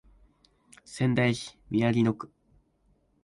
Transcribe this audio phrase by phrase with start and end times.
[0.83, 2.27] 仙台市宮城野区